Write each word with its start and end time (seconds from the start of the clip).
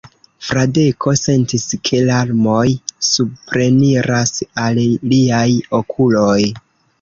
Fradeko 0.45 1.11
sentis, 1.19 1.65
ke 1.89 1.99
larmoj 2.07 2.63
supreniras 3.09 4.33
al 4.65 4.81
liaj 5.13 5.45
okuloj. 5.83 6.41